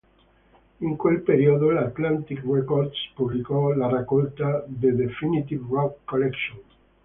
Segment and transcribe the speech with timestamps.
[0.79, 6.59] In quel periodo, la Atlantic Records pubblicò la raccolta "The Definitive Rock Collection".